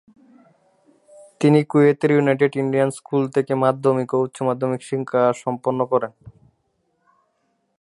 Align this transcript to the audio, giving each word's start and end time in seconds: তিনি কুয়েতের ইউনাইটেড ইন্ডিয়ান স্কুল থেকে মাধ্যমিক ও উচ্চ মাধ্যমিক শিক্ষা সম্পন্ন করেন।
তিনি 1.41 1.59
কুয়েতের 1.71 2.11
ইউনাইটেড 2.15 2.53
ইন্ডিয়ান 2.63 2.89
স্কুল 2.97 3.23
থেকে 3.35 3.53
মাধ্যমিক 3.63 4.09
ও 4.15 4.17
উচ্চ 4.25 4.37
মাধ্যমিক 4.49 4.81
শিক্ষা 4.89 5.21
সম্পন্ন 5.43 5.79
করেন। 5.91 6.11